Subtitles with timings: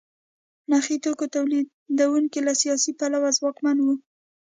[0.71, 3.95] نخي توکو تولیدوونکي له سیاسي پلوه ځواکمن وو.